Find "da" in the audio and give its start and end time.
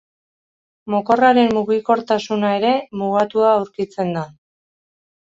4.21-4.29